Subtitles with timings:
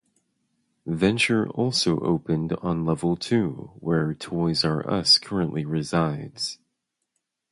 [0.87, 6.57] Venture also opened on level two where Toys 'R' Us currently resides.